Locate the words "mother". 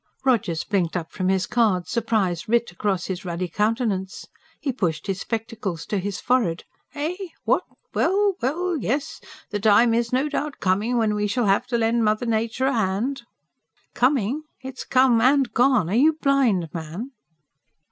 12.03-12.25